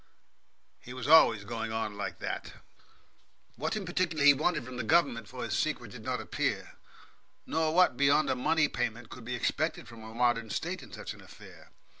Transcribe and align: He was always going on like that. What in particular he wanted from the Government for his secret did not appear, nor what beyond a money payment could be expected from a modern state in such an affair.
He 0.79 0.95
was 0.95 1.07
always 1.07 1.43
going 1.43 1.71
on 1.71 1.95
like 1.95 2.17
that. 2.17 2.53
What 3.55 3.75
in 3.75 3.85
particular 3.85 4.23
he 4.25 4.33
wanted 4.33 4.65
from 4.65 4.77
the 4.77 4.83
Government 4.83 5.27
for 5.27 5.43
his 5.43 5.55
secret 5.55 5.91
did 5.91 6.03
not 6.03 6.19
appear, 6.19 6.73
nor 7.45 7.71
what 7.71 7.97
beyond 7.97 8.27
a 8.27 8.35
money 8.35 8.67
payment 8.67 9.11
could 9.11 9.25
be 9.25 9.35
expected 9.35 9.87
from 9.87 10.03
a 10.03 10.15
modern 10.15 10.49
state 10.49 10.81
in 10.81 10.91
such 10.91 11.13
an 11.13 11.21
affair. 11.21 11.69